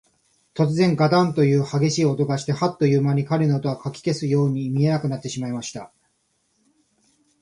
[0.55, 5.91] とつぜん、ガタンというはげしい音がして、ハッと思うまに、彼の姿は、かき消すように見えなくなってしまいました。